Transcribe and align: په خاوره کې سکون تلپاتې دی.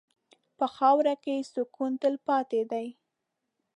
په 0.57 0.65
خاوره 0.75 1.13
کې 1.23 1.35
سکون 1.53 1.91
تلپاتې 2.01 2.61
دی. 2.71 2.87